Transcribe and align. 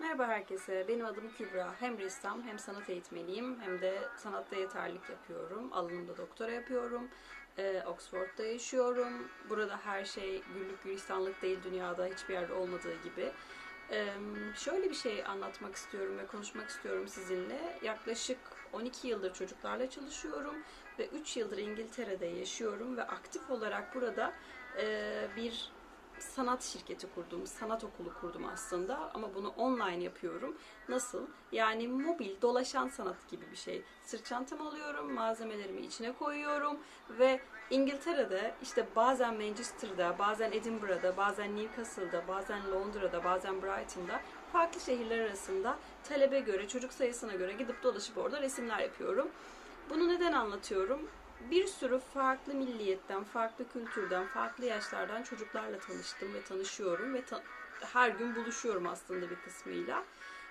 Merhaba 0.00 0.26
herkese. 0.26 0.84
Benim 0.88 1.06
adım 1.06 1.32
Kübra. 1.38 1.74
Hem 1.80 1.98
ressam 1.98 2.42
hem 2.42 2.58
sanat 2.58 2.90
eğitmeniyim 2.90 3.60
hem 3.60 3.80
de 3.80 3.98
sanatta 4.16 4.56
yeterlik 4.56 5.10
yapıyorum. 5.10 5.72
Alanımda 5.72 6.16
doktora 6.16 6.50
yapıyorum. 6.50 7.08
Ee, 7.58 7.82
Oxford'da 7.86 8.44
yaşıyorum. 8.44 9.28
Burada 9.50 9.80
her 9.84 10.04
şey 10.04 10.42
güllük 10.54 10.84
gülistanlık 10.84 11.42
değil 11.42 11.58
dünyada 11.64 12.06
hiçbir 12.06 12.34
yerde 12.34 12.52
olmadığı 12.52 13.02
gibi. 13.02 13.32
Ee, 13.90 14.06
şöyle 14.56 14.90
bir 14.90 14.94
şey 14.94 15.24
anlatmak 15.24 15.74
istiyorum 15.74 16.18
ve 16.18 16.26
konuşmak 16.26 16.68
istiyorum 16.68 17.08
sizinle. 17.08 17.78
Yaklaşık 17.82 18.38
12 18.72 19.08
yıldır 19.08 19.34
çocuklarla 19.34 19.90
çalışıyorum 19.90 20.54
ve 20.98 21.08
3 21.08 21.36
yıldır 21.36 21.58
İngiltere'de 21.58 22.26
yaşıyorum 22.26 22.96
ve 22.96 23.02
aktif 23.02 23.50
olarak 23.50 23.94
burada 23.94 24.32
e, 24.76 25.28
bir 25.36 25.72
sanat 26.22 26.62
şirketi 26.62 27.06
kurdum, 27.14 27.46
sanat 27.46 27.84
okulu 27.84 28.14
kurdum 28.20 28.44
aslında 28.52 29.10
ama 29.14 29.34
bunu 29.34 29.48
online 29.48 30.02
yapıyorum. 30.04 30.56
Nasıl? 30.88 31.26
Yani 31.52 31.88
mobil, 31.88 32.42
dolaşan 32.42 32.88
sanat 32.88 33.28
gibi 33.30 33.50
bir 33.50 33.56
şey. 33.56 33.82
Sırt 34.04 34.24
çantamı 34.24 34.68
alıyorum, 34.68 35.12
malzemelerimi 35.12 35.80
içine 35.80 36.12
koyuyorum 36.12 36.78
ve 37.18 37.40
İngiltere'de 37.70 38.54
işte 38.62 38.86
bazen 38.96 39.34
Manchester'da, 39.34 40.18
bazen 40.18 40.52
Edinburgh'da, 40.52 41.16
bazen 41.16 41.56
Newcastle'da, 41.56 42.28
bazen 42.28 42.70
Londra'da, 42.70 43.24
bazen 43.24 43.62
Brighton'da 43.62 44.20
farklı 44.52 44.80
şehirler 44.80 45.18
arasında 45.18 45.78
talebe 46.08 46.40
göre, 46.40 46.68
çocuk 46.68 46.92
sayısına 46.92 47.32
göre 47.32 47.52
gidip 47.52 47.82
dolaşıp 47.82 48.18
orada 48.18 48.42
resimler 48.42 48.78
yapıyorum. 48.78 49.28
Bunu 49.90 50.08
neden 50.08 50.32
anlatıyorum? 50.32 51.08
Bir 51.40 51.66
sürü 51.66 51.98
farklı 51.98 52.54
milliyetten, 52.54 53.24
farklı 53.24 53.68
kültürden, 53.68 54.26
farklı 54.26 54.64
yaşlardan 54.64 55.22
çocuklarla 55.22 55.80
tanıştım 55.80 56.34
ve 56.34 56.42
tanışıyorum 56.44 57.14
ve 57.14 57.24
ta- 57.24 57.44
her 57.80 58.10
gün 58.10 58.34
buluşuyorum 58.34 58.86
aslında 58.86 59.30
bir 59.30 59.40
kısmıyla. 59.40 60.06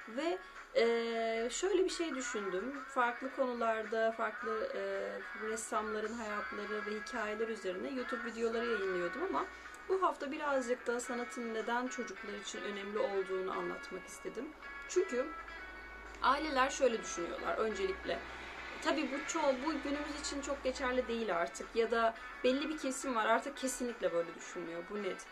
Ve 0.08 0.42
e, 0.74 1.48
şöyle 1.52 1.86
bir 1.86 1.90
şey 1.90 2.16
düşündüm. 2.16 2.84
Farklı 2.88 3.32
konularda, 3.32 4.12
farklı 4.12 4.72
e, 4.76 4.82
ressamların 5.48 6.14
hayatları 6.14 6.86
ve 6.86 6.92
hikayeler 6.96 7.48
üzerine 7.48 7.94
YouTube 7.94 8.26
videoları 8.26 8.66
yayınlıyordum 8.66 9.24
ama 9.24 9.48
bu 9.90 10.02
hafta 10.04 10.32
birazcık 10.32 10.88
da 10.88 11.00
sanatın 11.00 11.54
neden 11.54 11.88
çocuklar 11.88 12.34
için 12.34 12.62
önemli 12.62 13.00
olduğunu 13.00 13.52
anlatmak 13.58 14.08
istedim. 14.08 14.54
Çünkü 14.88 15.26
aileler 16.22 16.70
şöyle 16.70 17.02
düşünüyorlar 17.04 17.58
öncelikle. 17.58 18.20
Tabii 18.84 19.10
bu 19.12 19.28
çoğu 19.28 19.54
bu 19.66 19.72
günümüz 19.84 20.22
için 20.22 20.42
çok 20.42 20.64
geçerli 20.64 21.08
değil 21.08 21.36
artık 21.38 21.76
ya 21.76 21.92
da 21.92 22.14
belli 22.44 22.70
bir 22.70 22.78
kesim 22.78 23.16
var 23.16 23.26
artık 23.26 23.58
kesinlikle 23.58 24.14
böyle 24.14 24.36
düşünmüyor. 24.36 24.84
Bu 24.90 25.04
net. 25.04 25.26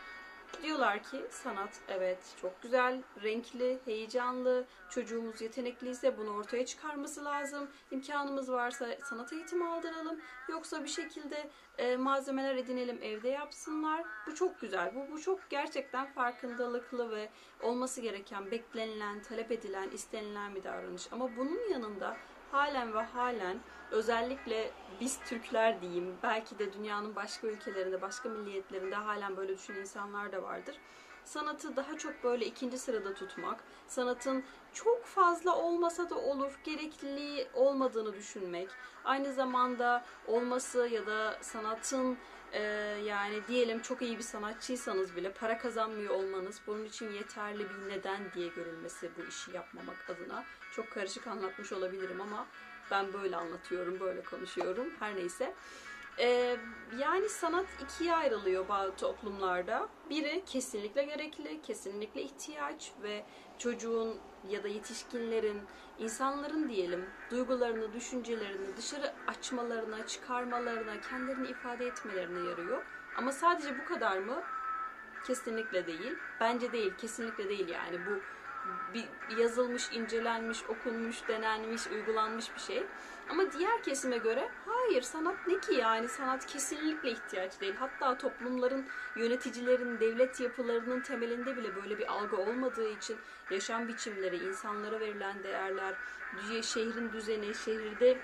Diyorlar 0.64 1.04
ki 1.04 1.26
sanat 1.30 1.80
evet 1.88 2.18
çok 2.42 2.62
güzel, 2.62 3.02
renkli, 3.24 3.80
heyecanlı, 3.86 4.66
çocuğumuz 4.90 5.42
yetenekliyse 5.42 6.18
bunu 6.18 6.30
ortaya 6.30 6.66
çıkarması 6.66 7.26
lazım. 7.26 7.70
İmkanımız 7.92 8.52
varsa 8.52 8.88
sanat 9.04 9.34
eğitimi 9.34 9.68
aldıralım. 9.68 10.20
Yoksa 10.50 10.84
bir 10.84 10.90
şekilde 10.90 11.50
e, 11.78 11.98
malzemeler 11.98 12.56
edinelim 12.56 13.00
evde 13.02 13.30
yapsınlar. 13.30 14.04
Bu 14.28 14.36
çok 14.36 14.62
güzel. 14.62 14.96
Bu, 14.96 15.12
bu 15.12 15.22
çok 15.22 15.50
gerçekten 15.50 16.06
farkındalıklı 16.06 17.12
ve 17.12 17.30
olması 17.62 18.02
gereken, 18.02 18.52
beklenilen, 18.52 19.22
talep 19.22 19.52
edilen, 19.52 19.90
istenilen 19.90 20.56
bir 20.56 20.64
davranış. 20.64 21.08
Ama 21.12 21.38
bunun 21.38 21.70
yanında 21.72 22.18
halen 22.52 22.94
ve 22.94 23.02
halen 23.02 23.60
özellikle 23.92 24.72
biz 25.02 25.20
Türkler 25.20 25.82
diyeyim 25.82 26.18
belki 26.24 26.60
de 26.60 26.74
dünyanın 26.74 27.16
başka 27.16 27.48
ülkelerinde 27.48 28.02
başka 28.02 28.30
milliyetlerinde 28.30 28.96
halen 28.96 29.38
böyle 29.38 29.58
düşünen 29.58 29.80
insanlar 29.80 30.32
da 30.32 30.44
vardır. 30.44 30.76
Sanatı 31.26 31.76
daha 31.76 31.98
çok 31.98 32.24
böyle 32.24 32.46
ikinci 32.46 32.78
sırada 32.78 33.14
tutmak, 33.14 33.64
sanatın 33.88 34.44
çok 34.74 35.06
fazla 35.06 35.56
olmasa 35.56 36.10
da 36.10 36.16
olur, 36.16 36.60
gerekliliği 36.64 37.48
olmadığını 37.54 38.14
düşünmek, 38.14 38.70
aynı 39.06 39.34
zamanda 39.34 40.06
olması 40.28 40.88
ya 40.88 41.08
da 41.08 41.38
sanatın 41.42 42.18
e, 42.54 42.62
yani 43.06 43.48
diyelim 43.48 43.82
çok 43.82 44.02
iyi 44.02 44.18
bir 44.18 44.24
sanatçıysanız 44.24 45.16
bile 45.16 45.32
para 45.32 45.58
kazanmıyor 45.58 46.14
olmanız 46.14 46.62
bunun 46.68 46.86
için 46.86 47.12
yeterli 47.12 47.60
bir 47.60 47.90
neden 47.90 48.32
diye 48.36 48.48
görülmesi 48.48 49.10
bu 49.18 49.30
işi 49.30 49.52
yapmamak 49.52 50.10
adına. 50.10 50.44
Çok 50.76 50.92
karışık 50.92 51.28
anlatmış 51.28 51.72
olabilirim 51.72 52.22
ama 52.22 52.46
ben 52.92 53.14
böyle 53.14 53.36
anlatıyorum, 53.36 54.00
böyle 54.00 54.24
konuşuyorum. 54.24 54.88
Her 55.00 55.16
neyse. 55.16 55.54
Ee, 56.20 56.58
yani 57.00 57.30
sanat 57.30 57.66
ikiye 57.84 58.16
ayrılıyor 58.16 58.68
bazı 58.68 58.96
toplumlarda. 58.96 59.90
Biri 60.10 60.44
kesinlikle 60.46 61.04
gerekli, 61.04 61.62
kesinlikle 61.62 62.22
ihtiyaç 62.22 62.92
ve 63.04 63.26
çocuğun 63.60 64.18
ya 64.50 64.64
da 64.64 64.68
yetişkinlerin, 64.68 65.62
insanların 66.00 66.70
diyelim 66.70 67.06
duygularını, 67.32 67.94
düşüncelerini 67.94 68.78
dışarı 68.78 69.14
açmalarına, 69.28 70.08
çıkarmalarına, 70.08 71.02
kendilerini 71.02 71.48
ifade 71.48 71.86
etmelerine 71.86 72.50
yarıyor. 72.50 72.86
Ama 73.18 73.32
sadece 73.32 73.80
bu 73.80 73.86
kadar 73.86 74.18
mı? 74.18 74.42
Kesinlikle 75.28 75.88
değil. 75.88 76.14
Bence 76.40 76.72
değil, 76.72 76.94
kesinlikle 76.98 77.50
değil 77.50 77.68
yani 77.70 78.00
bu 78.06 78.20
bir 78.94 79.38
yazılmış, 79.38 79.92
incelenmiş, 79.92 80.64
okunmuş, 80.64 81.28
denenmiş, 81.28 81.88
uygulanmış 81.88 82.56
bir 82.56 82.62
şey. 82.62 82.84
Ama 83.30 83.52
diğer 83.52 83.84
kesime 83.84 84.18
göre 84.18 84.50
hayır 84.66 85.02
sanat 85.02 85.48
ne 85.48 85.60
ki 85.60 85.74
yani 85.74 86.08
sanat 86.08 86.46
kesinlikle 86.46 87.12
ihtiyaç 87.12 87.62
değil. 87.62 87.76
Hatta 87.80 88.18
toplumların, 88.18 88.86
yöneticilerin, 89.16 90.00
devlet 90.00 90.40
yapılarının 90.40 91.02
temelinde 91.02 91.58
bile 91.58 91.76
böyle 91.76 91.98
bir 91.98 92.12
algı 92.12 92.38
olmadığı 92.38 92.90
için 92.90 93.18
yaşam 93.52 93.88
biçimleri, 93.88 94.38
insanlara 94.38 95.00
verilen 95.00 95.44
değerler, 95.44 95.96
şehrin 96.62 97.14
düzeni, 97.14 97.56
şehirde 97.56 98.18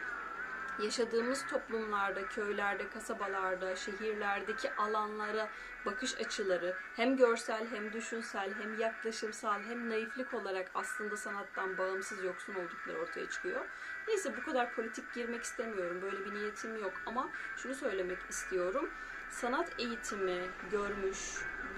yaşadığımız 0.84 1.46
toplumlarda, 1.48 2.28
köylerde, 2.28 2.90
kasabalarda, 2.90 3.76
şehirlerdeki 3.76 4.74
alanlara 4.74 5.50
bakış 5.86 6.18
açıları 6.18 6.76
hem 6.96 7.18
görsel 7.18 7.68
hem 7.72 7.94
düşünsel 7.94 8.54
hem 8.62 8.80
yaklaşımsal 8.80 9.62
hem 9.64 9.90
naiflik 9.90 10.34
olarak 10.34 10.72
aslında 10.74 11.18
sanattan 11.18 11.78
bağımsız 11.78 12.24
yoksun 12.24 12.56
oldukları 12.56 13.02
ortaya 13.02 13.30
çıkıyor. 13.30 13.66
Neyse 14.08 14.38
bu 14.38 14.44
kadar 14.44 14.74
politik 14.74 15.14
girmek 15.14 15.44
istemiyorum. 15.44 16.02
Böyle 16.02 16.26
bir 16.26 16.34
niyetim 16.34 16.82
yok 16.82 16.94
ama 17.06 17.30
şunu 17.58 17.76
söylemek 17.76 18.20
istiyorum. 18.30 18.90
Sanat 19.30 19.80
eğitimi 19.80 20.50
görmüş 20.72 21.18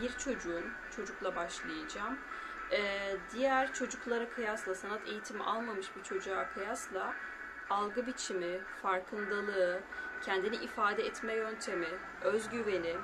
bir 0.02 0.18
çocuğun, 0.18 0.64
çocukla 0.96 1.36
başlayacağım. 1.36 2.18
Diğer 3.34 3.74
çocuklara 3.74 4.30
kıyasla, 4.30 4.76
sanat 4.76 5.08
eğitimi 5.08 5.44
almamış 5.44 5.96
bir 5.96 6.04
çocuğa 6.04 6.50
kıyasla 6.54 7.14
algı 7.70 8.08
biçimi, 8.08 8.60
farkındalığı, 8.82 9.80
kendini 10.26 10.56
ifade 10.56 11.06
etme 11.06 11.34
yöntemi, 11.34 11.90
özgüveni, 12.22 12.96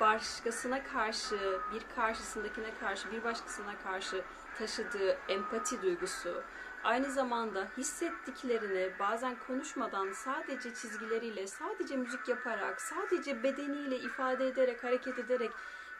başkasına 0.00 0.84
karşı, 0.84 1.60
bir 1.74 1.82
karşısındakine 1.96 2.74
karşı, 2.80 3.12
bir 3.12 3.24
başkasına 3.24 3.78
karşı 3.84 4.22
taşıdığı 4.58 5.18
empati 5.28 5.82
duygusu, 5.82 6.42
aynı 6.84 7.10
zamanda 7.10 7.68
hissettiklerini 7.76 8.92
bazen 8.98 9.36
konuşmadan 9.46 10.12
sadece 10.12 10.74
çizgileriyle, 10.74 11.46
sadece 11.46 11.96
müzik 11.96 12.28
yaparak, 12.28 12.80
sadece 12.80 13.42
bedeniyle 13.42 13.96
ifade 13.96 14.46
ederek, 14.48 14.84
hareket 14.84 15.18
ederek 15.18 15.50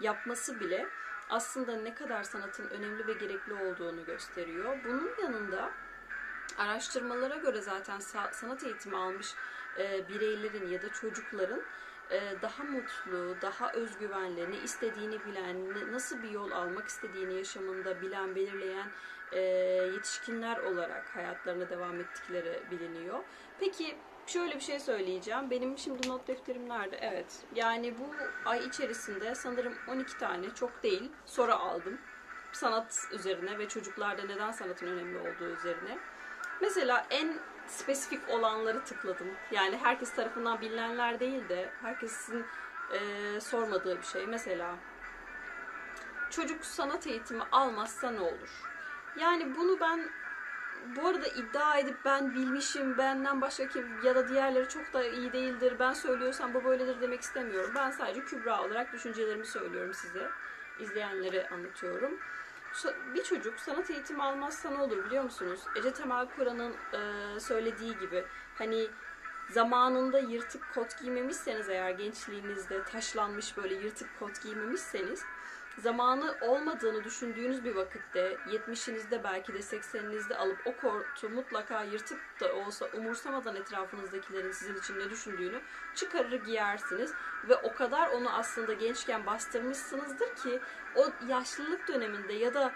yapması 0.01 0.61
bile 0.61 0.89
aslında 1.31 1.77
ne 1.77 1.95
kadar 1.95 2.23
sanatın 2.23 2.69
önemli 2.69 3.07
ve 3.07 3.13
gerekli 3.13 3.55
olduğunu 3.55 4.05
gösteriyor. 4.05 4.79
Bunun 4.85 5.11
yanında 5.23 5.71
araştırmalara 6.59 7.37
göre 7.37 7.61
zaten 7.61 7.99
sanat 8.33 8.65
eğitimi 8.65 8.97
almış 8.97 9.35
e, 9.79 10.09
bireylerin 10.09 10.69
ya 10.69 10.83
da 10.83 10.89
çocukların 10.89 11.63
e, 12.11 12.43
daha 12.43 12.65
mutlu, 12.65 13.37
daha 13.43 13.73
özgüvenli, 13.73 14.51
ne 14.51 14.57
istediğini 14.57 15.25
bilen, 15.25 15.93
nasıl 15.93 16.23
bir 16.23 16.31
yol 16.31 16.51
almak 16.51 16.89
istediğini 16.89 17.35
yaşamında 17.35 18.03
bilen, 18.03 18.35
belirleyen 18.35 18.88
e, 19.32 19.41
yetişkinler 19.94 20.59
olarak 20.59 21.17
hayatlarına 21.17 21.71
devam 21.71 22.00
ettikleri 22.00 22.62
biliniyor. 22.71 23.19
Peki 23.61 23.97
şöyle 24.26 24.55
bir 24.55 24.61
şey 24.61 24.81
söyleyeceğim. 24.81 25.50
Benim 25.50 25.79
şimdi 25.79 26.09
not 26.09 26.29
defterim 26.29 26.69
nerede? 26.69 26.99
Evet. 27.00 27.44
Yani 27.55 27.94
bu 27.99 28.15
ay 28.44 28.67
içerisinde 28.67 29.35
sanırım 29.35 29.75
12 29.88 30.19
tane 30.19 30.55
çok 30.55 30.82
değil 30.82 31.12
soru 31.26 31.53
aldım. 31.53 31.99
Sanat 32.53 33.09
üzerine 33.12 33.59
ve 33.59 33.69
çocuklarda 33.69 34.23
neden 34.23 34.50
sanatın 34.50 34.87
önemli 34.87 35.19
olduğu 35.19 35.56
üzerine. 35.59 35.99
Mesela 36.62 37.06
en 37.11 37.38
spesifik 37.67 38.29
olanları 38.29 38.85
tıkladım. 38.85 39.26
Yani 39.50 39.76
herkes 39.82 40.14
tarafından 40.14 40.61
bilinenler 40.61 41.20
değil 41.20 41.49
de 41.49 41.70
herkesin 41.82 42.47
e, 42.93 43.41
sormadığı 43.41 43.99
bir 43.99 44.06
şey. 44.06 44.26
Mesela 44.26 44.75
çocuk 46.31 46.64
sanat 46.64 47.06
eğitimi 47.06 47.43
almazsa 47.53 48.11
ne 48.11 48.20
olur? 48.20 48.50
Yani 49.17 49.56
bunu 49.56 49.81
ben 49.81 50.09
bu 50.97 51.09
arada 51.09 51.26
iddia 51.26 51.79
edip 51.79 51.97
ben 52.05 52.35
bilmişim, 52.35 52.99
benden 52.99 53.41
başka 53.41 53.69
kim 53.69 54.05
ya 54.05 54.14
da 54.14 54.29
diğerleri 54.29 54.69
çok 54.69 54.93
da 54.93 55.05
iyi 55.05 55.32
değildir, 55.32 55.76
ben 55.79 55.93
söylüyorsam 55.93 56.55
bu 56.55 56.64
böyledir 56.64 57.00
demek 57.00 57.20
istemiyorum. 57.20 57.73
Ben 57.75 57.91
sadece 57.91 58.25
Kübra 58.25 58.62
olarak 58.62 58.93
düşüncelerimi 58.93 59.47
söylüyorum 59.47 59.94
size. 59.94 60.29
İzleyenlere 60.79 61.49
anlatıyorum. 61.49 62.19
Bir 63.15 63.23
çocuk 63.23 63.61
sanat 63.61 63.91
eğitimi 63.91 64.23
almazsa 64.23 64.71
ne 64.71 64.83
olur 64.83 65.05
biliyor 65.05 65.25
musunuz? 65.25 65.61
Ece 65.77 65.93
Temel 65.93 66.27
Kur'an'ın 66.37 66.75
e, 66.93 67.41
söylediği 67.41 67.99
gibi 67.99 68.25
hani 68.59 68.87
zamanında 69.51 70.19
yırtık 70.19 70.75
kot 70.75 70.99
giymemişseniz 71.01 71.69
eğer 71.69 71.91
gençliğinizde 71.91 72.85
taşlanmış 72.85 73.57
böyle 73.57 73.75
yırtık 73.75 74.19
kot 74.19 74.43
giymemişseniz 74.43 75.23
zamanı 75.79 76.35
olmadığını 76.41 77.05
düşündüğünüz 77.05 77.65
bir 77.65 77.75
vakitte 77.75 78.37
70'inizde 78.47 79.25
belki 79.25 79.55
de 79.55 79.59
80'inizde 79.59 80.35
alıp 80.35 80.59
o 80.67 80.77
kotu 80.77 81.29
mutlaka 81.29 81.83
yırtık 81.83 82.21
da 82.41 82.55
olsa 82.55 82.87
umursamadan 82.87 83.57
etrafınızdakilerin 83.57 84.53
sizin 84.53 84.77
için 84.77 84.99
ne 84.99 85.11
düşündüğünü 85.11 85.61
çıkarır 85.95 86.45
giyersiniz. 86.45 87.13
Ve 87.49 87.57
o 87.57 87.75
kadar 87.75 88.09
onu 88.09 88.31
aslında 88.31 88.73
gençken 88.73 89.27
bastırmışsınızdır 89.27 90.35
ki 90.35 90.61
o 90.97 91.07
yaşlılık 91.29 91.89
döneminde 91.89 92.33
ya 92.33 92.55
da 92.55 92.73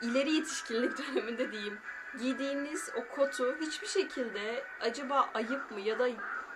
ileri 0.00 0.32
yetişkinlik 0.32 0.98
döneminde 1.08 1.52
diyeyim 1.52 1.78
giydiğiniz 2.18 2.90
o 2.96 3.16
kotu 3.16 3.56
hiçbir 3.60 3.86
şekilde 3.86 4.64
acaba 4.80 5.30
ayıp 5.34 5.70
mı 5.70 5.80
ya 5.80 5.98
da 5.98 6.08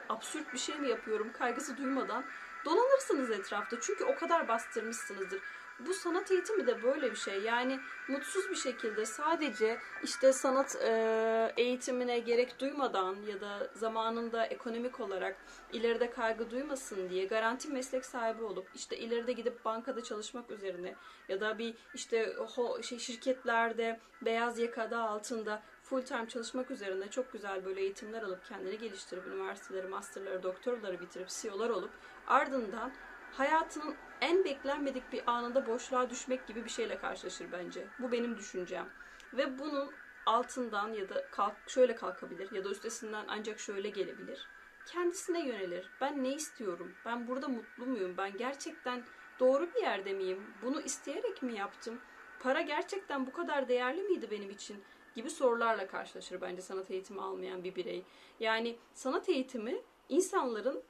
absürt 0.08 0.52
bir 0.52 0.58
şey 0.58 0.78
mi 0.78 0.88
yapıyorum 0.88 1.32
kaygısı 1.38 1.76
duymadan 1.76 2.24
dolanırsınız 2.66 3.30
etrafta. 3.30 3.76
Çünkü 3.80 4.04
o 4.04 4.14
kadar 4.14 4.48
bastırmışsınızdır. 4.48 5.40
Bu 5.80 5.94
sanat 5.94 6.30
eğitimi 6.30 6.66
de 6.66 6.82
böyle 6.82 7.10
bir 7.10 7.16
şey. 7.16 7.42
Yani 7.42 7.80
mutsuz 8.08 8.50
bir 8.50 8.56
şekilde 8.56 9.06
sadece 9.06 9.78
işte 10.02 10.32
sanat 10.32 10.76
e, 10.82 11.52
eğitimine 11.56 12.18
gerek 12.18 12.60
duymadan 12.60 13.16
ya 13.28 13.40
da 13.40 13.70
zamanında 13.74 14.46
ekonomik 14.46 15.00
olarak 15.00 15.36
ileride 15.72 16.10
kaygı 16.10 16.50
duymasın 16.50 17.10
diye 17.10 17.24
garanti 17.24 17.68
meslek 17.68 18.04
sahibi 18.04 18.42
olup 18.42 18.68
işte 18.74 18.96
ileride 18.98 19.32
gidip 19.32 19.64
bankada 19.64 20.02
çalışmak 20.02 20.50
üzerine 20.50 20.94
ya 21.28 21.40
da 21.40 21.58
bir 21.58 21.74
işte 21.94 22.34
ho, 22.54 22.82
şey 22.82 22.98
şirketlerde 22.98 24.00
beyaz 24.22 24.58
yakada 24.58 24.98
altında 24.98 25.62
full 25.88 26.02
time 26.02 26.28
çalışmak 26.28 26.70
üzerine 26.70 27.10
çok 27.10 27.32
güzel 27.32 27.64
böyle 27.64 27.80
eğitimler 27.80 28.22
alıp 28.22 28.44
kendini 28.44 28.78
geliştirip 28.78 29.26
üniversiteleri, 29.26 29.86
masterları, 29.86 30.42
doktorları 30.42 31.00
bitirip 31.00 31.28
CEO'lar 31.28 31.70
olup 31.70 31.90
ardından 32.26 32.92
hayatının 33.32 33.94
en 34.20 34.44
beklenmedik 34.44 35.12
bir 35.12 35.22
anında 35.26 35.66
boşluğa 35.66 36.10
düşmek 36.10 36.46
gibi 36.46 36.64
bir 36.64 36.70
şeyle 36.70 36.98
karşılaşır 36.98 37.52
bence. 37.52 37.86
Bu 37.98 38.12
benim 38.12 38.36
düşüncem. 38.36 38.88
Ve 39.32 39.58
bunun 39.58 39.90
altından 40.26 40.92
ya 40.92 41.08
da 41.08 41.26
kalk, 41.30 41.54
şöyle 41.66 41.94
kalkabilir 41.94 42.52
ya 42.52 42.64
da 42.64 42.68
üstesinden 42.68 43.24
ancak 43.28 43.60
şöyle 43.60 43.88
gelebilir. 43.88 44.48
Kendisine 44.86 45.46
yönelir. 45.46 45.90
Ben 46.00 46.24
ne 46.24 46.34
istiyorum? 46.34 46.94
Ben 47.04 47.28
burada 47.28 47.48
mutlu 47.48 47.86
muyum? 47.86 48.14
Ben 48.16 48.36
gerçekten 48.36 49.04
doğru 49.40 49.74
bir 49.74 49.82
yerde 49.82 50.12
miyim? 50.12 50.44
Bunu 50.62 50.80
isteyerek 50.80 51.42
mi 51.42 51.54
yaptım? 51.54 52.00
Para 52.40 52.60
gerçekten 52.60 53.26
bu 53.26 53.32
kadar 53.32 53.68
değerli 53.68 54.02
miydi 54.02 54.30
benim 54.30 54.50
için? 54.50 54.84
Gibi 55.16 55.30
sorularla 55.30 55.86
karşılaşır 55.86 56.40
bence 56.40 56.62
sanat 56.62 56.90
eğitimi 56.90 57.20
almayan 57.20 57.64
bir 57.64 57.74
birey. 57.74 58.02
Yani 58.40 58.76
sanat 58.94 59.28
eğitimi 59.28 59.76
insanların 60.08 60.82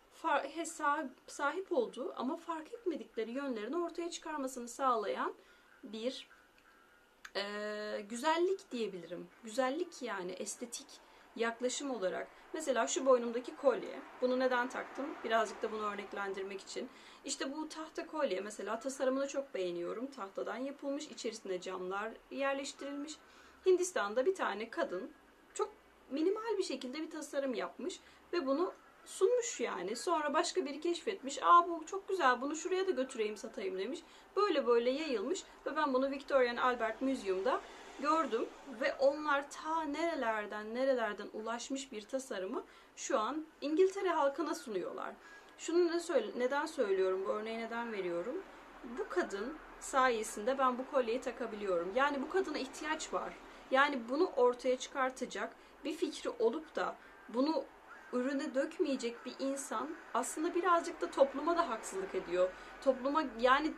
sahip 1.26 1.72
olduğu 1.72 2.14
ama 2.16 2.36
fark 2.36 2.72
etmedikleri 2.72 3.30
yönlerini 3.30 3.76
ortaya 3.76 4.10
çıkarmasını 4.10 4.68
sağlayan 4.68 5.34
bir 5.82 6.28
e, 7.36 8.04
güzellik 8.08 8.72
diyebilirim. 8.72 9.28
Güzellik 9.44 10.02
yani 10.02 10.32
estetik 10.32 10.86
yaklaşım 11.36 11.90
olarak. 11.90 12.28
Mesela 12.52 12.86
şu 12.86 13.06
boynumdaki 13.06 13.56
kolye. 13.56 14.00
Bunu 14.20 14.38
neden 14.38 14.68
taktım? 14.68 15.06
Birazcık 15.24 15.62
da 15.62 15.72
bunu 15.72 15.82
örneklendirmek 15.82 16.60
için. 16.60 16.88
İşte 17.24 17.52
bu 17.52 17.68
tahta 17.68 18.06
kolye 18.06 18.40
mesela 18.40 18.80
tasarımını 18.80 19.28
çok 19.28 19.54
beğeniyorum. 19.54 20.06
Tahtadan 20.06 20.56
yapılmış, 20.56 21.04
içerisine 21.04 21.60
camlar 21.60 22.12
yerleştirilmiş. 22.30 23.12
Hindistan'da 23.66 24.26
bir 24.26 24.34
tane 24.34 24.70
kadın 24.70 25.10
çok 25.54 25.72
minimal 26.10 26.58
bir 26.58 26.62
şekilde 26.62 27.02
bir 27.02 27.10
tasarım 27.10 27.54
yapmış 27.54 28.00
ve 28.32 28.46
bunu 28.46 28.72
sunmuş 29.04 29.60
yani. 29.60 29.96
Sonra 29.96 30.34
başka 30.34 30.64
biri 30.64 30.80
keşfetmiş. 30.80 31.42
Aa 31.42 31.68
bu 31.68 31.86
çok 31.86 32.08
güzel 32.08 32.40
bunu 32.40 32.56
şuraya 32.56 32.86
da 32.86 32.90
götüreyim 32.90 33.36
satayım 33.36 33.78
demiş. 33.78 34.00
Böyle 34.36 34.66
böyle 34.66 34.90
yayılmış 34.90 35.42
ve 35.66 35.76
ben 35.76 35.94
bunu 35.94 36.10
Victoria 36.10 36.50
and 36.50 36.58
Albert 36.58 37.02
Museum'da 37.02 37.60
gördüm 38.00 38.46
ve 38.80 38.94
onlar 38.94 39.50
ta 39.50 39.82
nerelerden 39.82 40.74
nerelerden 40.74 41.28
ulaşmış 41.32 41.92
bir 41.92 42.02
tasarımı 42.02 42.64
şu 42.96 43.18
an 43.18 43.46
İngiltere 43.60 44.08
halkına 44.08 44.54
sunuyorlar. 44.54 45.14
Şunu 45.58 45.86
ne 45.86 46.00
söyle, 46.00 46.26
neden 46.36 46.66
söylüyorum, 46.66 47.24
bu 47.26 47.30
örneği 47.30 47.58
neden 47.58 47.92
veriyorum? 47.92 48.42
Bu 48.98 49.08
kadın 49.08 49.56
sayesinde 49.80 50.58
ben 50.58 50.78
bu 50.78 50.90
kolyeyi 50.90 51.20
takabiliyorum. 51.20 51.92
Yani 51.94 52.22
bu 52.22 52.30
kadına 52.30 52.58
ihtiyaç 52.58 53.12
var. 53.12 53.32
Yani 53.70 54.00
bunu 54.08 54.30
ortaya 54.36 54.78
çıkartacak 54.78 55.50
bir 55.84 55.92
fikri 55.92 56.30
olup 56.30 56.76
da 56.76 56.96
bunu 57.28 57.64
ürüne 58.12 58.54
dökmeyecek 58.54 59.26
bir 59.26 59.34
insan 59.38 59.88
aslında 60.14 60.54
birazcık 60.54 61.00
da 61.00 61.10
topluma 61.10 61.56
da 61.56 61.68
haksızlık 61.68 62.14
ediyor. 62.14 62.50
Topluma 62.84 63.24
yani 63.40 63.72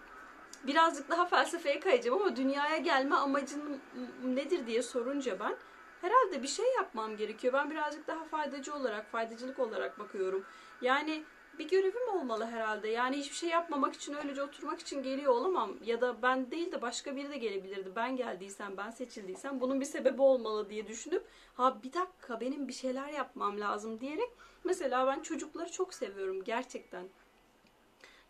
birazcık 0.66 1.10
daha 1.10 1.26
felsefeye 1.26 1.80
kayacağım 1.80 2.22
ama 2.22 2.36
dünyaya 2.36 2.76
gelme 2.76 3.16
amacın 3.16 3.80
nedir 4.24 4.66
diye 4.66 4.82
sorunca 4.82 5.40
ben 5.40 5.56
herhalde 6.00 6.42
bir 6.42 6.48
şey 6.48 6.66
yapmam 6.76 7.16
gerekiyor. 7.16 7.52
Ben 7.52 7.70
birazcık 7.70 8.06
daha 8.06 8.24
faydacı 8.24 8.74
olarak, 8.74 9.10
faydacılık 9.10 9.58
olarak 9.58 9.98
bakıyorum. 9.98 10.44
Yani 10.82 11.24
bir 11.58 11.68
görevim 11.68 12.08
olmalı 12.14 12.46
herhalde. 12.46 12.88
Yani 12.88 13.16
hiçbir 13.16 13.36
şey 13.36 13.48
yapmamak 13.50 13.94
için 13.94 14.14
öylece 14.14 14.42
oturmak 14.42 14.80
için 14.80 15.02
geliyor 15.02 15.32
olamam. 15.32 15.70
Ya 15.84 16.00
da 16.00 16.22
ben 16.22 16.50
değil 16.50 16.72
de 16.72 16.82
başka 16.82 17.16
biri 17.16 17.30
de 17.30 17.38
gelebilirdi. 17.38 17.92
Ben 17.96 18.16
geldiysem, 18.16 18.76
ben 18.76 18.90
seçildiysem 18.90 19.60
bunun 19.60 19.80
bir 19.80 19.86
sebebi 19.86 20.22
olmalı 20.22 20.70
diye 20.70 20.86
düşünüp 20.86 21.24
ha 21.54 21.82
bir 21.82 21.92
dakika 21.92 22.40
benim 22.40 22.68
bir 22.68 22.72
şeyler 22.72 23.08
yapmam 23.08 23.60
lazım 23.60 24.00
diyerek 24.00 24.30
mesela 24.64 25.06
ben 25.06 25.20
çocukları 25.20 25.72
çok 25.72 25.94
seviyorum 25.94 26.44
gerçekten. 26.44 27.08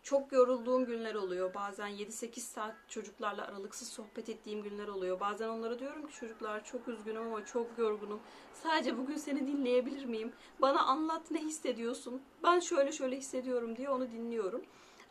Çok 0.09 0.31
yorulduğum 0.31 0.85
günler 0.85 1.15
oluyor. 1.15 1.53
Bazen 1.53 1.89
7-8 1.89 2.39
saat 2.39 2.75
çocuklarla 2.87 3.47
aralıksız 3.47 3.87
sohbet 3.87 4.29
ettiğim 4.29 4.63
günler 4.63 4.87
oluyor. 4.87 5.19
Bazen 5.19 5.47
onlara 5.47 5.79
diyorum 5.79 6.07
ki 6.07 6.13
çocuklar 6.13 6.65
çok 6.65 6.87
üzgünüm 6.87 7.21
ama 7.21 7.45
çok 7.45 7.67
yorgunum. 7.77 8.19
Sadece 8.53 8.97
bugün 8.97 9.15
seni 9.15 9.47
dinleyebilir 9.47 10.05
miyim? 10.05 10.31
Bana 10.61 10.83
anlat 10.83 11.31
ne 11.31 11.39
hissediyorsun? 11.39 12.21
Ben 12.43 12.59
şöyle 12.59 12.91
şöyle 12.91 13.17
hissediyorum 13.17 13.75
diye 13.75 13.89
onu 13.89 14.11
dinliyorum. 14.11 14.61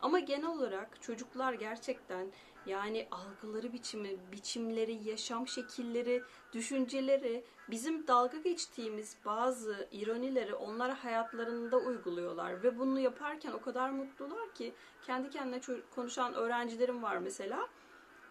Ama 0.01 0.19
genel 0.19 0.49
olarak 0.49 1.01
çocuklar 1.01 1.53
gerçekten 1.53 2.27
yani 2.69 3.07
algıları 3.11 3.73
biçimi, 3.73 4.17
biçimleri, 4.31 5.09
yaşam 5.09 5.47
şekilleri, 5.47 6.23
düşünceleri, 6.53 7.43
bizim 7.69 8.07
dalga 8.07 8.37
geçtiğimiz 8.37 9.17
bazı 9.25 9.87
ironileri 9.91 10.55
onlar 10.55 10.91
hayatlarında 10.91 11.77
uyguluyorlar 11.77 12.63
ve 12.63 12.79
bunu 12.79 12.99
yaparken 12.99 13.51
o 13.51 13.61
kadar 13.61 13.89
mutlular 13.89 14.53
ki 14.53 14.73
kendi 15.01 15.29
kendine 15.29 15.61
konuşan 15.95 16.33
öğrencilerim 16.33 17.03
var 17.03 17.17
mesela. 17.17 17.67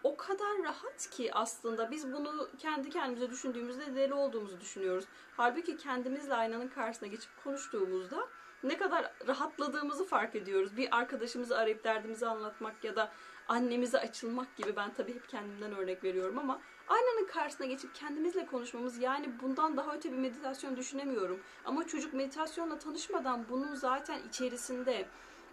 O 0.02 0.16
kadar 0.16 0.62
rahat 0.64 1.10
ki 1.10 1.34
aslında 1.34 1.90
biz 1.90 2.12
bunu 2.12 2.48
kendi 2.58 2.90
kendimize 2.90 3.30
düşündüğümüzde 3.30 3.94
deli 3.94 4.14
olduğumuzu 4.14 4.60
düşünüyoruz. 4.60 5.04
Halbuki 5.36 5.76
kendimizle 5.76 6.34
aynanın 6.34 6.68
karşısına 6.68 7.08
geçip 7.08 7.30
konuştuğumuzda 7.44 8.28
ne 8.62 8.76
kadar 8.76 9.12
rahatladığımızı 9.28 10.04
fark 10.04 10.34
ediyoruz. 10.34 10.76
Bir 10.76 10.96
arkadaşımızı 10.96 11.58
arayıp 11.58 11.84
derdimizi 11.84 12.26
anlatmak 12.26 12.84
ya 12.84 12.96
da 12.96 13.12
annemize 13.48 13.98
açılmak 13.98 14.56
gibi 14.56 14.76
ben 14.76 14.94
tabii 14.94 15.14
hep 15.14 15.28
kendimden 15.28 15.72
örnek 15.72 16.04
veriyorum 16.04 16.38
ama 16.38 16.60
aynanın 16.88 17.26
karşısına 17.26 17.66
geçip 17.66 17.94
kendimizle 17.94 18.46
konuşmamız 18.46 18.98
yani 18.98 19.40
bundan 19.42 19.76
daha 19.76 19.94
öte 19.94 20.12
bir 20.12 20.16
meditasyon 20.16 20.76
düşünemiyorum. 20.76 21.40
Ama 21.64 21.86
çocuk 21.86 22.14
meditasyonla 22.14 22.78
tanışmadan 22.78 23.44
bunun 23.48 23.74
zaten 23.74 24.20
içerisinde 24.28 25.06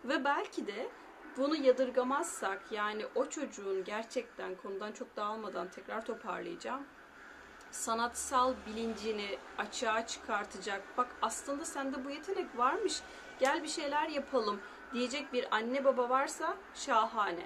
ve 0.05 0.25
belki 0.25 0.67
de 0.67 0.89
bunu 1.37 1.55
yadırgamazsak 1.55 2.71
yani 2.71 3.05
o 3.15 3.29
çocuğun 3.29 3.83
gerçekten 3.83 4.55
konudan 4.55 4.91
çok 4.91 5.15
dağılmadan 5.17 5.67
tekrar 5.67 6.05
toparlayacağım 6.05 6.83
sanatsal 7.75 8.53
bilincini 8.67 9.37
açığa 9.57 10.07
çıkartacak. 10.07 10.81
Bak 10.97 11.07
aslında 11.21 11.65
sende 11.65 12.05
bu 12.05 12.09
yetenek 12.09 12.57
varmış. 12.57 13.01
Gel 13.39 13.63
bir 13.63 13.67
şeyler 13.67 14.09
yapalım 14.09 14.59
diyecek 14.93 15.33
bir 15.33 15.55
anne 15.55 15.85
baba 15.85 16.09
varsa 16.09 16.57
şahane 16.73 17.45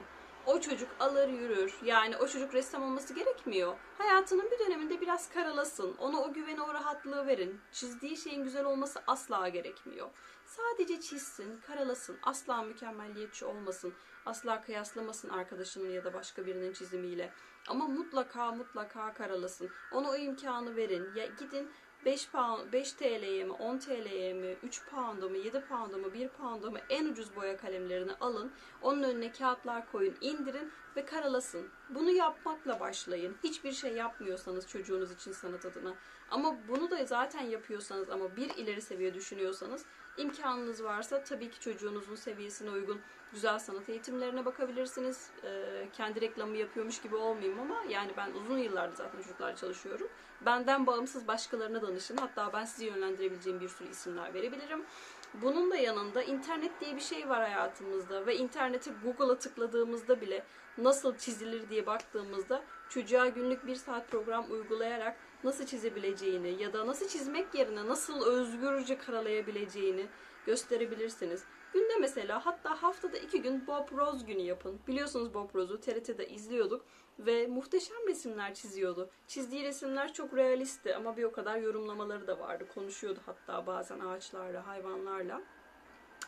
o 0.49 0.61
çocuk 0.61 0.89
alır 0.99 1.27
yürür. 1.27 1.75
Yani 1.83 2.17
o 2.17 2.27
çocuk 2.27 2.53
ressam 2.53 2.83
olması 2.83 3.13
gerekmiyor. 3.13 3.75
Hayatının 3.97 4.51
bir 4.51 4.59
döneminde 4.59 5.01
biraz 5.01 5.29
karalasın. 5.29 5.95
Ona 5.97 6.21
o 6.21 6.33
güveni, 6.33 6.61
o 6.61 6.73
rahatlığı 6.73 7.27
verin. 7.27 7.61
Çizdiği 7.71 8.17
şeyin 8.17 8.43
güzel 8.43 8.65
olması 8.65 8.99
asla 9.07 9.49
gerekmiyor. 9.49 10.09
Sadece 10.45 11.01
çizsin, 11.01 11.61
karalasın. 11.67 12.17
Asla 12.23 12.63
mükemmelliyetçi 12.63 13.45
olmasın. 13.45 13.93
Asla 14.25 14.61
kıyaslamasın 14.61 15.29
arkadaşının 15.29 15.89
ya 15.89 16.03
da 16.03 16.13
başka 16.13 16.45
birinin 16.45 16.73
çizimiyle. 16.73 17.33
Ama 17.67 17.87
mutlaka 17.87 18.51
mutlaka 18.51 19.13
karalasın. 19.13 19.69
Ona 19.91 20.09
o 20.09 20.15
imkanı 20.15 20.75
verin. 20.75 21.15
Ya 21.15 21.25
gidin 21.25 21.71
5 22.05 22.29
pound, 22.29 22.73
5 22.73 22.93
TL'ye 22.93 23.43
mi, 23.43 23.51
10 23.51 23.77
TL'ye 23.77 24.33
mi, 24.33 24.55
3 24.63 24.85
pound'a 24.85 25.29
mı, 25.29 25.37
7 25.37 25.61
pound'a 25.61 25.97
mı, 25.97 26.13
1 26.13 26.27
pound'a 26.29 26.71
mı 26.71 26.79
en 26.89 27.05
ucuz 27.05 27.35
boya 27.35 27.57
kalemlerini 27.57 28.11
alın. 28.13 28.51
Onun 28.81 29.03
önüne 29.03 29.31
kağıtlar 29.31 29.91
koyun, 29.91 30.15
indirin 30.21 30.71
ve 30.95 31.05
karalasın. 31.05 31.69
Bunu 31.89 32.11
yapmakla 32.11 32.79
başlayın. 32.79 33.35
Hiçbir 33.43 33.71
şey 33.71 33.93
yapmıyorsanız 33.93 34.67
çocuğunuz 34.67 35.11
için 35.11 35.31
sanat 35.31 35.65
adına. 35.65 35.93
Ama 36.31 36.55
bunu 36.67 36.91
da 36.91 37.05
zaten 37.05 37.41
yapıyorsanız 37.41 38.09
ama 38.09 38.35
bir 38.35 38.49
ileri 38.49 38.81
seviye 38.81 39.13
düşünüyorsanız 39.13 39.85
imkanınız 40.19 40.83
varsa 40.83 41.23
tabii 41.23 41.49
ki 41.49 41.59
çocuğunuzun 41.59 42.15
seviyesine 42.15 42.69
uygun 42.69 43.01
güzel 43.33 43.59
sanat 43.59 43.89
eğitimlerine 43.89 44.45
bakabilirsiniz. 44.45 45.29
Ee, 45.43 45.87
kendi 45.93 46.21
reklamı 46.21 46.57
yapıyormuş 46.57 47.01
gibi 47.01 47.15
olmayayım 47.15 47.59
ama 47.59 47.83
yani 47.89 48.11
ben 48.17 48.31
uzun 48.31 48.57
yıllardır 48.57 48.95
zaten 48.95 49.21
çocuklarla 49.21 49.55
çalışıyorum. 49.55 50.07
Benden 50.45 50.87
bağımsız 50.87 51.27
başkalarına 51.27 51.81
danışın. 51.81 52.17
Hatta 52.17 52.53
ben 52.53 52.65
sizi 52.65 52.85
yönlendirebileceğim 52.85 53.61
bir 53.61 53.69
sürü 53.69 53.89
isimler 53.89 54.33
verebilirim. 54.33 54.85
Bunun 55.33 55.71
da 55.71 55.75
yanında 55.75 56.23
internet 56.23 56.81
diye 56.81 56.95
bir 56.95 57.01
şey 57.01 57.29
var 57.29 57.41
hayatımızda 57.41 58.25
ve 58.25 58.37
interneti 58.37 58.91
Google'a 59.03 59.37
tıkladığımızda 59.37 60.21
bile 60.21 60.43
nasıl 60.77 61.17
çizilir 61.17 61.69
diye 61.69 61.85
baktığımızda 61.85 62.61
çocuğa 62.89 63.27
günlük 63.27 63.67
bir 63.67 63.75
saat 63.75 64.07
program 64.11 64.51
uygulayarak 64.51 65.17
nasıl 65.43 65.65
çizebileceğini 65.65 66.61
ya 66.63 66.73
da 66.73 66.87
nasıl 66.87 67.07
çizmek 67.07 67.55
yerine 67.55 67.87
nasıl 67.87 68.25
özgürce 68.25 68.97
karalayabileceğini 68.97 70.05
gösterebilirsiniz. 70.45 71.43
Günde 71.73 71.95
mesela 71.99 72.45
hatta 72.45 72.83
haftada 72.83 73.17
iki 73.17 73.41
gün 73.41 73.67
Bob 73.67 73.97
Rose 73.97 74.25
günü 74.25 74.41
yapın. 74.41 74.79
Biliyorsunuz 74.87 75.33
Bob 75.33 75.55
Rose'u 75.55 75.79
TRT'de 75.79 76.27
izliyorduk 76.27 76.85
ve 77.19 77.47
muhteşem 77.47 78.07
resimler 78.07 78.53
çiziyordu. 78.53 79.09
Çizdiği 79.27 79.63
resimler 79.63 80.13
çok 80.13 80.35
realistti 80.35 80.95
ama 80.95 81.17
bir 81.17 81.23
o 81.23 81.31
kadar 81.31 81.57
yorumlamaları 81.57 82.27
da 82.27 82.39
vardı. 82.39 82.65
Konuşuyordu 82.75 83.19
hatta 83.25 83.67
bazen 83.67 83.99
ağaçlarla, 83.99 84.67
hayvanlarla. 84.67 85.41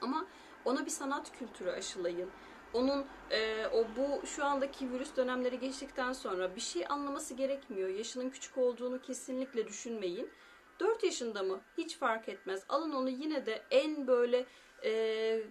Ama 0.02 0.26
ona 0.66 0.86
bir 0.86 0.92
sanat 0.92 1.32
kültürü 1.40 1.70
aşılayın. 1.70 2.30
Onun 2.74 3.06
e, 3.32 3.68
o 3.68 3.86
bu 3.98 4.28
şu 4.28 4.46
andaki 4.46 4.92
virüs 4.92 5.16
dönemleri 5.16 5.60
geçtikten 5.60 6.14
sonra 6.14 6.56
bir 6.56 6.62
şey 6.62 6.86
anlaması 6.90 7.34
gerekmiyor. 7.34 7.90
Yaşının 7.90 8.30
küçük 8.30 8.58
olduğunu 8.58 9.02
kesinlikle 9.02 9.68
düşünmeyin. 9.68 10.30
4 10.80 11.04
yaşında 11.04 11.44
mı? 11.44 11.62
Hiç 11.78 11.98
fark 11.98 12.30
etmez. 12.30 12.64
Alın 12.70 12.92
onu 12.92 13.10
yine 13.10 13.46
de 13.46 13.62
en 13.72 14.08
böyle 14.08 14.46
e, 14.84 15.42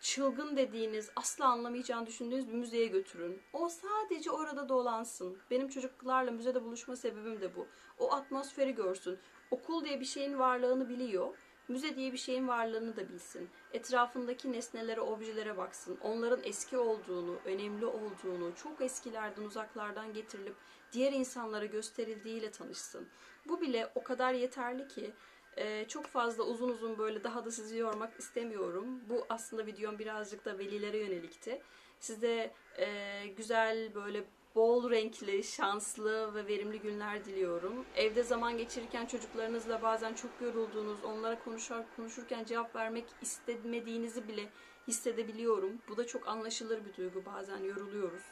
çılgın 0.00 0.56
dediğiniz, 0.56 1.10
asla 1.16 1.46
anlamayacağını 1.46 2.06
düşündüğünüz 2.06 2.48
bir 2.48 2.52
müzeye 2.52 2.86
götürün. 2.86 3.42
O 3.52 3.68
sadece 3.68 4.30
orada 4.30 4.68
dolansın. 4.68 5.38
Benim 5.50 5.68
çocuklarla 5.68 6.30
müzede 6.30 6.64
buluşma 6.64 6.96
sebebim 6.96 7.40
de 7.40 7.56
bu. 7.56 7.66
O 7.98 8.12
atmosferi 8.12 8.74
görsün. 8.74 9.18
Okul 9.50 9.84
diye 9.84 10.00
bir 10.00 10.04
şeyin 10.04 10.38
varlığını 10.38 10.88
biliyor. 10.88 11.34
Müze 11.68 11.96
diye 11.96 12.12
bir 12.12 12.18
şeyin 12.18 12.48
varlığını 12.48 12.96
da 12.96 13.08
bilsin. 13.08 13.48
Etrafındaki 13.72 14.52
nesnelere, 14.52 15.00
objelere 15.00 15.56
baksın. 15.56 15.98
Onların 16.02 16.40
eski 16.44 16.78
olduğunu, 16.78 17.36
önemli 17.44 17.86
olduğunu, 17.86 18.54
çok 18.56 18.80
eskilerden, 18.80 19.42
uzaklardan 19.42 20.12
getirilip 20.12 20.56
diğer 20.92 21.12
insanlara 21.12 21.64
gösterildiğiyle 21.64 22.50
tanışsın. 22.50 23.08
Bu 23.48 23.60
bile 23.60 23.92
o 23.94 24.02
kadar 24.02 24.32
yeterli 24.32 24.88
ki 24.88 25.14
ee, 25.56 25.84
çok 25.88 26.06
fazla 26.06 26.42
uzun 26.44 26.68
uzun 26.68 26.98
böyle 26.98 27.24
daha 27.24 27.44
da 27.44 27.50
sizi 27.50 27.76
yormak 27.76 28.20
istemiyorum. 28.20 29.00
Bu 29.08 29.26
aslında 29.28 29.66
videom 29.66 29.98
birazcık 29.98 30.44
da 30.44 30.58
velilere 30.58 30.98
yönelikti. 30.98 31.62
Size 32.00 32.54
e, 32.78 33.26
güzel 33.36 33.94
böyle 33.94 34.24
bol 34.54 34.90
renkli, 34.90 35.44
şanslı 35.44 36.34
ve 36.34 36.46
verimli 36.46 36.80
günler 36.80 37.24
diliyorum. 37.24 37.86
Evde 37.96 38.22
zaman 38.22 38.58
geçirirken 38.58 39.06
çocuklarınızla 39.06 39.82
bazen 39.82 40.14
çok 40.14 40.30
yorulduğunuz, 40.40 41.04
onlara 41.04 41.38
konuşur, 41.44 41.82
konuşurken 41.96 42.44
cevap 42.44 42.76
vermek 42.76 43.04
istemediğinizi 43.22 44.28
bile 44.28 44.48
hissedebiliyorum. 44.88 45.78
Bu 45.88 45.96
da 45.96 46.06
çok 46.06 46.28
anlaşılır 46.28 46.84
bir 46.84 46.96
duygu. 46.96 47.24
Bazen 47.26 47.58
yoruluyoruz. 47.58 48.22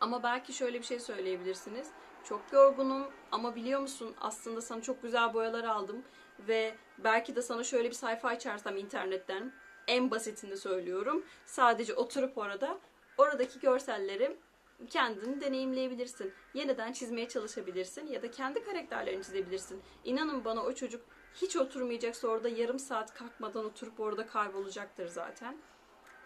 Ama 0.00 0.22
belki 0.22 0.52
şöyle 0.52 0.78
bir 0.78 0.84
şey 0.84 1.00
söyleyebilirsiniz. 1.00 1.88
Çok 2.24 2.40
yorgunum 2.52 3.06
ama 3.32 3.54
biliyor 3.54 3.80
musun 3.80 4.14
aslında 4.20 4.60
sana 4.60 4.82
çok 4.82 5.02
güzel 5.02 5.34
boyalar 5.34 5.64
aldım 5.64 6.02
ve 6.38 6.74
belki 6.98 7.36
de 7.36 7.42
sana 7.42 7.64
şöyle 7.64 7.88
bir 7.88 7.94
sayfa 7.94 8.28
açarsam 8.28 8.76
internetten 8.76 9.52
en 9.86 10.10
basitini 10.10 10.56
söylüyorum. 10.56 11.24
Sadece 11.46 11.94
oturup 11.94 12.38
orada 12.38 12.78
oradaki 13.18 13.60
görselleri 13.60 14.36
kendini 14.90 15.40
deneyimleyebilirsin. 15.40 16.32
Yeniden 16.54 16.92
çizmeye 16.92 17.28
çalışabilirsin 17.28 18.06
ya 18.06 18.22
da 18.22 18.30
kendi 18.30 18.64
karakterlerini 18.64 19.24
çizebilirsin. 19.24 19.82
İnanın 20.04 20.44
bana 20.44 20.62
o 20.62 20.74
çocuk 20.74 21.02
hiç 21.34 21.56
oturmayacaksa 21.56 22.28
orada 22.28 22.48
yarım 22.48 22.78
saat 22.78 23.14
kalkmadan 23.14 23.64
oturup 23.64 24.00
orada 24.00 24.26
kaybolacaktır 24.26 25.08
zaten. 25.08 25.56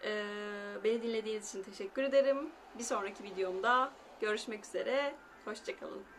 Ee, 0.03 0.25
beni 0.83 1.03
dinlediğiniz 1.03 1.49
için 1.49 1.63
teşekkür 1.63 2.03
ederim. 2.03 2.49
Bir 2.77 2.83
sonraki 2.83 3.23
videomda 3.23 3.91
görüşmek 4.21 4.65
üzere. 4.65 5.15
Hoşçakalın. 5.45 6.18